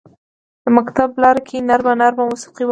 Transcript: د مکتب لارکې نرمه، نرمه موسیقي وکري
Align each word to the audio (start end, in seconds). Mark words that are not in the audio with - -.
د 0.63 0.65
مکتب 0.77 1.09
لارکې 1.23 1.57
نرمه، 1.69 1.93
نرمه 2.01 2.23
موسیقي 2.31 2.63
وکري 2.65 2.69